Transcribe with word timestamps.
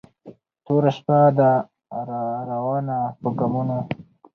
توره 0.65 0.91
شپه 0.97 1.17
ده 1.37 1.49
را 2.09 2.21
روانه 2.49 2.97
په 3.21 3.29
ګامونو 3.37 3.79